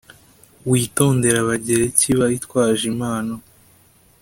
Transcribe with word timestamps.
witondere 0.69 1.37
abagereki 1.43 2.07
bitwaje 2.31 2.83
impano 2.91 3.33